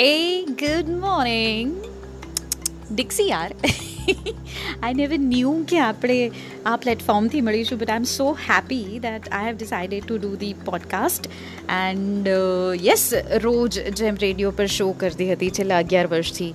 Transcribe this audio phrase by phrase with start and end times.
[0.00, 1.72] Hey, good morning.
[2.94, 3.48] Dixie યાર
[4.82, 6.16] I never new કે આપણે
[6.66, 10.52] આ પ્લેટફોર્મથી મળીશું but I am so happy that I have decided to do the
[10.52, 11.28] podcast
[11.68, 12.30] and
[12.82, 13.04] yes
[13.42, 16.48] રોજ જેમ રેડિયો પર શો કરતી હતી છેલ્લા અગિયાર વર્ષથી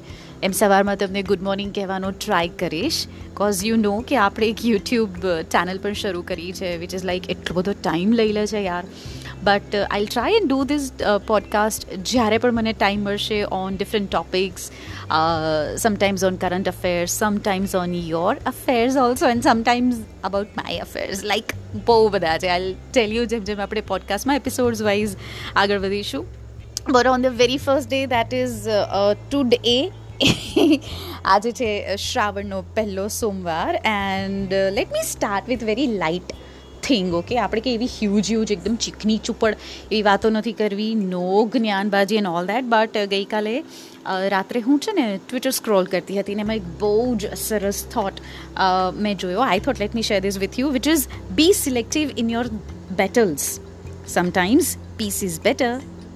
[0.43, 3.01] એમ સવારમાં તમને ગુડ મોર્નિંગ કહેવાનો ટ્રાય કરીશ
[3.33, 5.21] કોઝ યુ નો કે આપણે એક યુટ્યુબ
[5.51, 8.83] ચેનલ પણ શરૂ કરી છે વિચ ઇઝ લાઈક એટલો બધો ટાઈમ લઈ લે છે યાર
[9.45, 10.85] but I try and do this
[11.27, 14.69] podcast જ્યારે પણ મને ટાઈમ મળશે on different topics
[15.77, 21.53] sometimes on current affairs sometimes on your affairs also and sometimes about my affairs like
[21.85, 25.15] બહુ બધા છે આઈ ટેલ યુ જેમ જેમ આપણે પોડકાસ્ટમાં એપિસોડ્સ વાઇઝ
[25.55, 26.25] આગળ વધીશું
[26.89, 28.57] but on the very first day that is
[29.49, 29.77] today
[31.25, 31.69] આજે છે
[32.01, 36.35] શ્રાવણનો પહેલો સોમવાર and let me start with very light
[36.85, 39.57] thing okay આપણે કે એવી હ્યુજ હ્યુજ એકદમ ચીકની ચૂપડ
[39.91, 43.55] એવી વાતો નથી કરવી, નો જ્ઞાનબાજી એન્ડ ઓલ દેટ બટ ગઈકાલે
[44.29, 48.21] રાત્રે હું છે ને ટ્વિટર સ્ક્રોલ કરતી હતી ને એમાં એક બહુ જ સરસ થોટ
[48.99, 49.41] મેં જોયો.
[49.41, 52.47] I thought let me share this with you which is be selective in your
[52.97, 53.51] battles
[54.07, 55.71] sometimes peace is better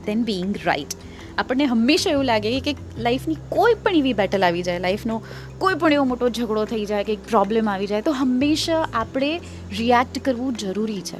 [0.05, 0.97] than being right
[1.39, 5.21] આપણને હંમેશા એવું લાગે કે લાઈફની કોઈ પણ એવી બેટલ આવી જાય, લાઈફનો
[5.57, 9.41] કોઈ પણ એવો મોટો ઝઘડો થઈ જાય કે પ્રોબ્લેમ આવી જાય, તો હંમેશા આપણે
[9.77, 11.19] રિએક્ટ કરવું જરૂરી છે.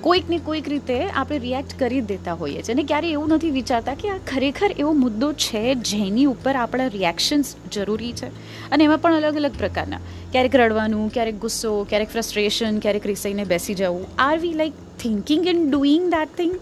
[0.00, 3.94] કોઈક ને કોઈક રીતે આપણે રિએક્ટ કરી દેતા હોઈએ છીએ અને ક્યારે એવું નથી વિચારતા
[3.94, 8.26] કે આ ખરેખર એવો મુદ્દો છે જેની ઉપર આપણા રિએક્શન્સ જરૂરી છે.
[8.70, 10.00] અને એમાં પણ અલગ અલગ પ્રકારના.
[10.32, 14.06] ક્યારેક રડવાનું, ક્યારેક ગુસ્સો, ક્યારેક ફ્રસ્ટ્રેશન ક્યારેક રિસાઈને બેસી જવું.
[14.18, 16.54] Are we like thinking and doing that thing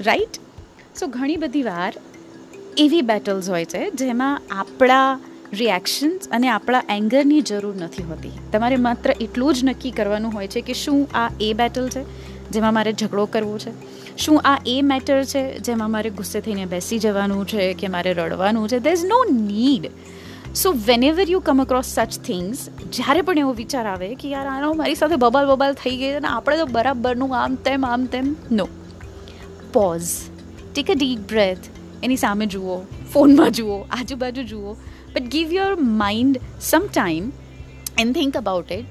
[0.00, 0.40] right
[1.00, 1.92] so ઘણી બધી વાર
[2.76, 5.20] એવી બેટલ્સ હોય છે જેમાં આપણા
[5.52, 8.30] રિએક્શન્સ અને આપણા એંગરની જરૂર નથી હોતી.
[8.52, 12.04] તમારે માત્ર એટલું જ નક્કી કરવાનું હોય છે કે શું આ એ બેટલ છે
[12.50, 13.70] જેમાં મારે ઝઘડો કરવો છે?
[14.16, 18.68] શું આ એ મેટર છે જેમાં મારે ગુસ્સે થઈને બેસી જવાનું છે કે મારે રડવાનું
[18.68, 18.78] છે?
[18.78, 19.90] There is no need
[20.54, 20.72] so
[21.04, 24.94] whenever you come across such things જ્યારે પણ એવો વિચાર આવે કે યાર આનો મારી
[24.94, 28.68] સાથે બબાલ બબાલ થઈ ગઈ અને આપણે તો બરાબરનું આમ તેમ આમ તેમ no
[29.72, 30.08] pause
[30.74, 32.82] take a deep breath એની સામે જુઓ,
[33.12, 34.72] ફોનમાં જુઓ, આજુબાજુ જુઓ.
[35.14, 37.32] But give your mind some time
[37.98, 38.84] and think about it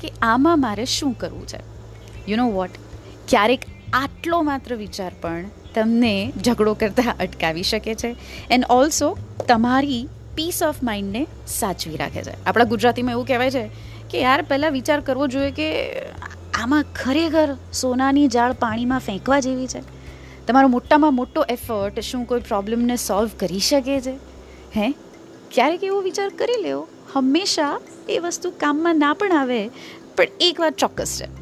[0.00, 1.58] કે આમાં મારે શું કરવું છે?
[2.28, 2.70] યુ નો વોટ
[3.28, 3.60] ક્યારેક
[3.92, 8.16] આટલો માત્ર વિચાર પણ તમને ઝઘડો કરતાં અટકાવી શકે છે
[8.50, 9.16] એન્ડ ઓલ્સો
[9.48, 12.44] તમારી પીસ ઓફ માઇન્ડને સાચવી રાખે છે.
[12.44, 13.70] આપણા ગુજરાતીમાં એવું કહેવાય છે
[14.10, 16.00] કે યાર, પહેલાં વિચાર કરવો જોઈએ કે
[16.54, 19.97] આમાં ખરેખર સોનાની જાળ પાણીમાં ફેંકવા જેવી છે.
[20.48, 24.12] તમારો મોટામાં મોટો એફર્ટ શું કોઈ પ્રોબ્લેમને સોલ્વ કરી શકે છે?
[24.76, 24.94] હે?
[25.50, 29.68] ક્યારેક એવો વિચાર કરી લેવો હંમેશા એ વસ્તુ કામમાં ના પણ આવે,
[30.16, 31.37] પણ એક વાત ચોક્કસ છે.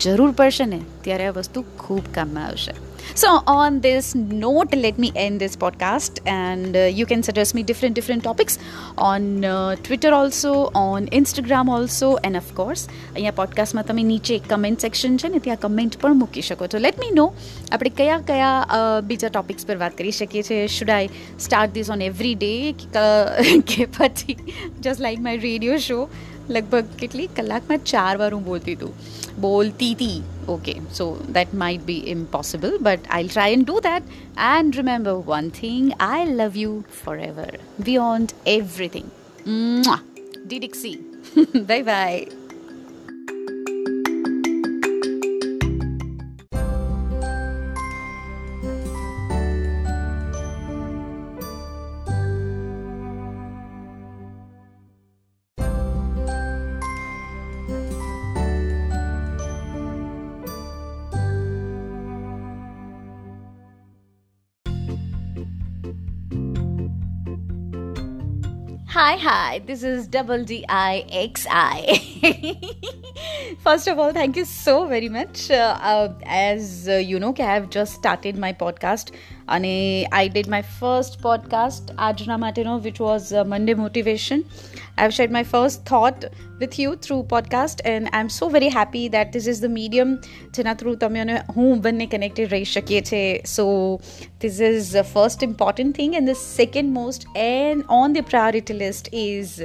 [0.00, 2.72] જરૂર પડશે ને ત્યારે આ વસ્તુ ખૂબ કામમાં આવશે.
[3.16, 7.62] So, on this note, let me end this podcast, and uh, you can suggest me
[7.62, 8.56] different different topics
[8.98, 12.82] on uh, Twitter also, on Instagram also, and of course,
[13.14, 16.78] અહીંયા પોડકાસ્ટમાં તમે નીચે એક કમેન્ટ સેક્શન છે ને ત્યાં કમેન્ટ પણ મૂકી શકો છો.
[16.78, 17.34] લેટ મી નો
[17.72, 18.68] આપણે કયા કયા
[19.04, 20.66] બીજા ટોપિક્સ પર વાત કરી શકીએ છીએ?
[20.66, 21.08] Should I
[21.40, 24.36] start this on every day કે પછી
[24.80, 26.08] just like my radio show
[26.49, 28.93] લગભગ કેટલી કલાકમાં ચાર વાર હું બોલતી હતું
[29.41, 34.03] બોલતી હતી okay so that might be impossible but i'll try and do that
[34.35, 37.49] and remember one thing i love you forever
[37.83, 39.07] beyond everything
[39.45, 39.99] Mwah.
[40.47, 40.97] dixie
[41.71, 42.34] bye bye
[68.96, 72.00] Hi, hi, this is Double D I X I.
[73.64, 75.50] First of all, thank you so very much.
[75.50, 79.12] Uh, uh, as uh, you know, I have just started my podcast
[79.48, 84.42] અને I did my first podcast આજના માટેનો which was Monday motivation
[84.98, 86.24] I have shared my first thought
[86.58, 90.16] with you through podcast and I am so very happy that this is the medium
[90.54, 93.66] જેના through તમે અને હું બંને connected રહી શકીએ છીએ so
[94.40, 99.14] this is the first important thing and the second most and on the priority list
[99.14, 99.62] is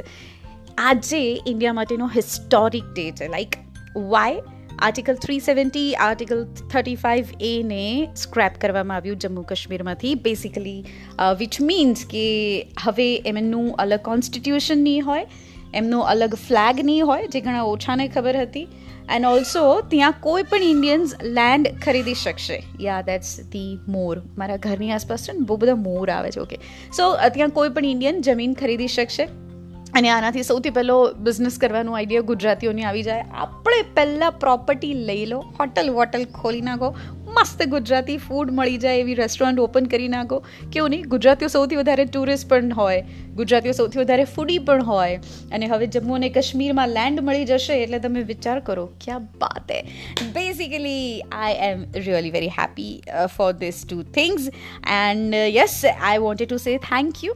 [0.77, 3.27] આજે India માટેનો હિસ્ટોરિક ડે છે.
[3.27, 3.55] Like
[3.97, 4.41] why
[4.79, 10.15] article three seventy article thirty five એને સ્ક્રેપ કરવામાં આવ્યું જમ્મુ કાશ્મીરમાંથી.
[10.15, 10.85] બેસિકલી
[11.39, 12.25] વિચ મીન્સ કે
[12.83, 15.27] હવે એમનું અલગ કોન્સ્ટિટ્યુશન નહીં હોય,
[15.73, 18.67] એમનો અલગ ફ્લેગ નહીં હોય, જે ઘણા ઓછાને ખબર હતી.
[19.09, 22.63] એન્ડ ઓલ્સો ત્યાં કોઈ પણ ઇન્ડિયન્સ લેન્ડ ખરીદી શકશે.
[22.81, 26.39] યા દેટ્સ ધી મોર મારા ઘરની આસપાસ છે ને, બહુ બધા મોર આવે છે.
[26.39, 26.57] ઓકે
[26.97, 29.27] સો ત્યાં કોઈ પણ ઇન્ડિયન જમીન ખરીદી શકશે.
[29.93, 33.25] અને આનાથી સૌથી પહેલો બિઝનેસ કરવાનો આઈડિયા ગુજરાતીઓની આવી જાય.
[33.45, 36.89] આપણે પહેલાં પ્રોપર્ટી લઈ લો હોટલ વોટલ ખોલી નાખો,
[37.35, 40.39] મસ્ત ગુજરાતી ફૂડ મળી જાય, એવી રેસ્ટોરન્ટ ઓપન કરી નાખો.
[40.73, 41.03] કેવું નહીં?
[41.03, 43.01] ગુજરાતીઓ સૌથી વધારે ટુરિસ્ટ પણ હોય,
[43.35, 45.19] ગુજરાતીઓ સૌથી વધારે ફૂડી પણ હોય.
[45.51, 49.81] અને હવે જમ્મુ અને કાશ્મીરમાં લેન્ડ મળી જશે એટલે તમે વિચાર કરો, ક્યાં બાત હે?
[50.33, 52.91] Basically I am really very happy
[53.37, 54.51] for this two things
[54.97, 57.33] and yes I wanted to say thank you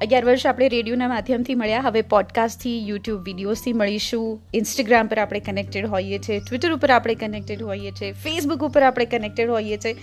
[0.00, 5.86] અગિયાર વર્ષ આપણે રેડિયોના માધ્યમથી મળ્યા હવે પોડકાસ્ટથી યુટ્યુબ વિડીયોઝથી મળીશું ઇન્સ્ટાગ્રામ પર આપણે કનેક્ટેડ
[5.86, 9.94] હોઈએ છીએ ટ્વિટર ઉપર આપણે કનેક્ટેડ હોઈએ છીએ ફેસબુક ઉપર આપણે કનેક્ટેડ હોઈએ છીએ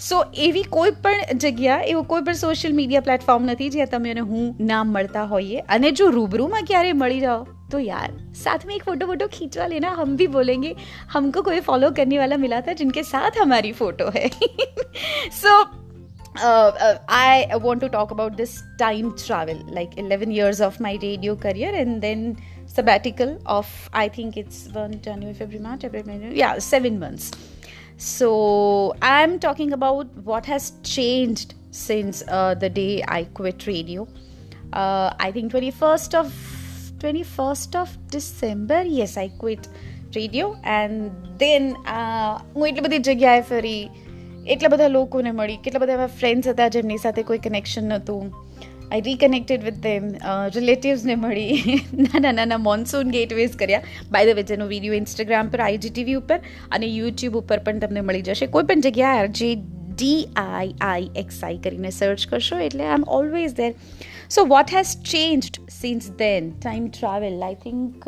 [0.00, 4.24] સો એવી કોઈ પણ જગ્યા એવો કોઈ પણ સોશિયલ મીડિયા પ્લેટફોર્મ નથી જ્યાં તમે અને
[4.30, 7.42] હું નામ મળતા હોઈએ અને જો રૂબરૂમાં ક્યારે મળી જાઓ
[7.72, 10.74] तो यार साथ में एक फोटो वोटो खींचवा लेना हम भी बोलेंगे
[11.10, 14.28] हमको कोई फॉलो करने वाला मिला था जिनके साथ हमारी फोटो है
[15.34, 15.54] सो
[16.36, 20.98] uh, uh, I want to talk about this time travel, like 11 years of my
[21.02, 26.34] radio career, and then sabbatical of I think it's one January, February, March, April, May,
[26.34, 27.30] yeah, seven months.
[27.96, 34.08] So I'm talking about what has changed since uh, the day I quit radio.
[34.72, 36.32] Uh, I think 21st of
[36.98, 38.82] 21st of December.
[38.82, 39.68] Yes, I quit
[40.14, 43.00] radio, and then uh, એટલા બધા
[44.87, 48.33] લોકોને મળી, કેટલા બધા એવા friends હતા જેમની સાથે કોઈ કનેક્શન નહોતું.
[48.91, 50.09] આઈ રીકનેક્ટેડ વિથ ધેમ
[50.55, 51.63] રિલેટિવ્સને મળી.
[51.93, 53.81] નાના નાના મોન્સૂન ગેટવેઝ કર્યા.
[54.11, 56.39] બાય ધ વે જેનો વીડિયો ઇન્સ્ટાગ્રામ પર આઈજીટીવી ઉપર
[56.71, 58.47] અને યુટ્યુબ ઉપર પણ તમને મળી જશે.
[58.47, 63.03] કોઈ પણ જગ્યાએ જે ડી આઈ આઈ એક્સ આઈ કરીને સર્ચ કરશો, એટલે I am
[63.07, 63.75] always there
[64.29, 68.05] so what has changed since then time travel I think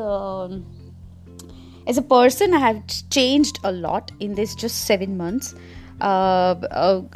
[1.88, 2.82] as a person I have
[3.12, 5.54] changed a lot in this just seven months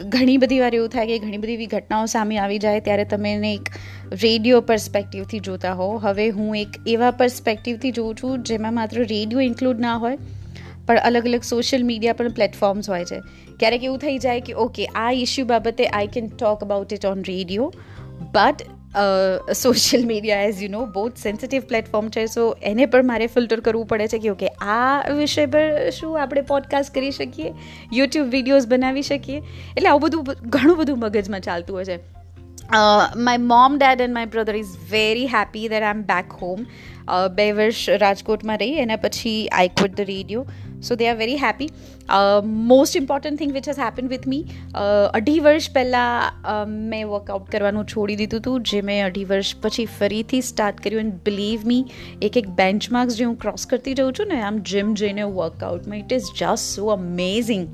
[0.07, 3.33] ઘણી બધી વાર એવું થાય કે ઘણી બધી એવી ઘટનાઓ સામે આવી જાય ત્યારે તમે
[3.33, 3.69] એને એક
[4.21, 9.79] રેડિયો પર્સપેક્ટિવથી જોતા હો હવે હું એક એવા પર્સપેક્ટિવથી જોઉં છું જેમાં માત્ર રેડિયો ઇન્ક્લુડ
[9.79, 10.17] ના હોય,
[10.87, 13.19] પણ અલગ અલગ સોશિયલ મીડિયા પણ પ્લેટફોર્મ્સ હોય છે.
[13.59, 17.23] ક્યારેક એવું થઈ જાય કે ઓકે આ ઇશ્યુ બાબતે I can talk about it on
[17.27, 17.73] radio
[18.33, 18.55] but
[19.53, 22.25] social media as you know બહુ જ સેન્સિટિવ પ્લેટફોર્મ છે.
[22.25, 26.41] સો એને પણ મારે ફિલ્ટર કરવું પડે છે કે ઓકે આ વિષય પર શું આપણે
[26.41, 27.53] પોડકાસ્ટ કરી શકીએ?
[27.93, 29.39] યુટ્યુબ વિડીયોઝ બનાવી શકીએ?
[29.39, 31.97] એટલે આવું બધું ઘણું બધું મગજમાં ચાલતું હોય છે.
[33.15, 36.65] My mom dad and my brother is very happy that I am back home
[37.35, 40.45] બે વર્ષ રાજકોટમાં રહી, એના પછી I quit the radio
[40.83, 41.69] so they are very happy
[42.71, 44.43] most important thing which has happen with me
[45.13, 50.41] અઢી વર્ષ પહેલાં મેં વર્કઆઉટ કરવાનું છોડી દીધું હતું, જે મેં અઢી વર્ષ પછી ફરીથી
[50.49, 51.01] સ્ટાર્ટ કર્યું.
[51.01, 51.83] એન્ડ બિલીવ મી
[52.29, 56.13] એક એક બેન્ચમાર્ક્સ જે હું ક્રોસ કરતી જાઉં છું ને, આમ જીમ જઈને વર્કઆઉટમાં it
[56.13, 57.67] is just so amazing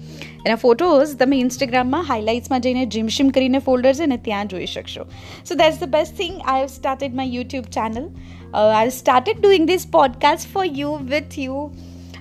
[0.45, 5.06] એના ફોટોઝ તમે ઇન્સ્ટાગ્રામમાં હાઇલાઇટ્સમાં જઈને જીમ શિમ કરીને ફોલ્ડર છે ને, ત્યાં જોઈ શકશો.
[5.45, 8.09] So that's the best thing I have started my YouTube channel
[8.56, 11.63] I started doing this podcast for you with you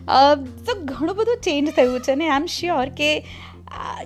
[0.09, 3.11] તો ઘણું બધું ચેન્જ થયું છે ને આઈ એમ શ્યોર કે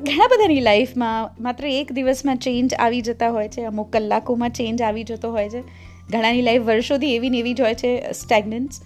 [0.07, 5.05] ઘણા બધાની લાઈફમાં માત્ર એક દિવસમાં ચેન્જ આવી જતા હોય છે, અમુક કલાકોમાં ચેન્જ આવી
[5.05, 5.63] જતો હોય છે.
[6.11, 8.83] ઘણાની લાઈફ વર્ષોથી એવી ને એવી જ હોય છે stagnance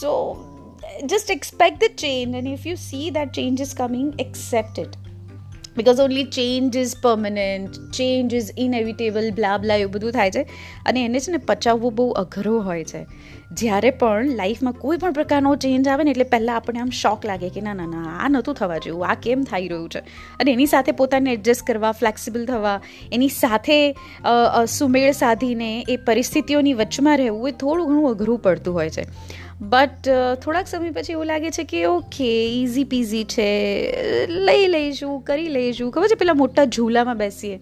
[0.00, 0.12] so
[1.04, 5.05] just expect the change and if you see that change is coming accept it.
[5.76, 10.42] Because only change is permanent change is inevitable blah blah એવું બધું થાય છે.
[10.86, 13.00] અને એને છે ને પચાવવું બહુ અઘરો હોય છે.
[13.52, 17.48] જ્યારે પણ લાઈફમાં કોઈ પણ પ્રકારનો ચેન્જ આવે ને એટલે પહેલાં આપણને આમ શોક લાગે
[17.48, 20.02] કે ના ના ના, આ નહોતું થવા જેવું, આ કેમ થઈ રહ્યું છે?
[20.40, 22.80] અને એની સાથે પોતાને એડજસ્ટ કરવા ફ્લેક્સિબલ થવા,
[23.12, 23.78] એની સાથે
[24.68, 29.04] સુમેળ સાધીને એ પરિસ્થિતિઓની વચમાં રહેવું એ થોડું ઘણું અઘરું પડતું હોય છે.
[29.60, 30.08] બટ
[30.42, 33.50] થોડાક સમય પછી એવું લાગે છે કે ઓકે ઇઝી પીઝી છે.
[34.26, 35.90] લઈ લઈશું, કરી લઈશું.
[35.90, 37.60] ખબર છે, પેલા મોટા ઝૂલામાં બેસીએ.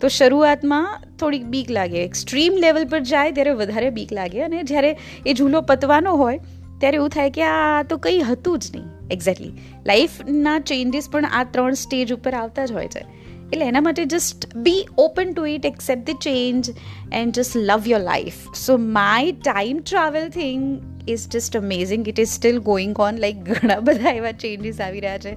[0.00, 2.04] તો શરૂઆતમાં થોડીક બીક લાગે.
[2.04, 4.42] એક્સ્ટ્રીમ લેવલ પર જાય ત્યારે વધારે બીક લાગે.
[4.42, 6.40] અને જ્યારે એ ઝૂલો પતવાનો હોય,
[6.80, 9.08] ત્યારે એવું થાય કે આ તો કંઈ હતું જ નહીં.
[9.10, 9.52] એક્ઝેક્ટલી
[9.86, 13.04] લાઈફના ચેન્જીસ પણ આ ત્રણ સ્ટેજ ઉપર આવતા જ હોય છે.
[13.52, 16.70] એટલે એના માટે just be open to it accept the change
[17.12, 22.28] and just love your life so my time travel thing is just amazing it is
[22.28, 25.32] still going on like ઘણા બધા એવા ચેન્જીસ આવી રહ્યા છે,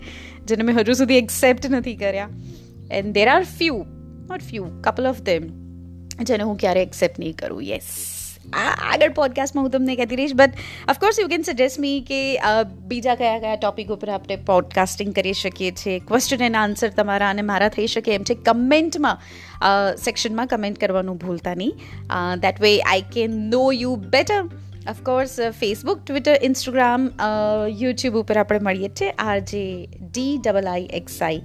[0.45, 2.29] જેને મેં હજુ સુધી એક્સેપ્ટ નથી કર્યા.
[2.91, 3.75] And there are few
[4.29, 5.49] not few couple of them
[6.21, 7.61] જેને હું ક્યારે એક્સેપ્ટ નહીં કરું.
[7.63, 7.89] યસ
[8.53, 10.53] આ આગળ પોડકાસ્ટમાં હું તમને કહેતી રહીશ but
[10.89, 12.19] of course you can suggest me કે
[12.87, 15.99] બીજા કયા કયા ટોપિક ઉપર આપણે પોડકાસ્ટિંગ કરી શકીએ છીએ.
[16.01, 18.35] ક્વેશ્ચન એન્ડ આન્સર તમારા અને મારા થઈ શકે એમ છે.
[18.45, 19.17] કમેન્ટમાં
[19.97, 21.75] સેક્શનમાં કમેન્ટ કરવાનું ભૂલતા નહીં.
[22.37, 24.41] That way I can know you better
[24.87, 27.09] of course Facebook Twitter Instagram
[27.79, 29.63] YouTube ઉપર આપણે મળીએ છીએ R J
[29.97, 31.41] D double I X I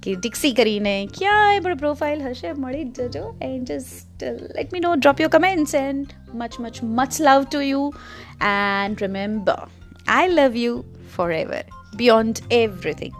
[0.00, 4.22] કે ડિક્સી કરીને ક્યાંય પણ પ્રોફાઇલ હશે મળી જ જજો and just
[4.58, 7.84] let me know drop your comments and much much much love to you
[8.46, 9.66] and remember
[10.08, 10.80] I love you
[11.32, 13.14] forever beyond everything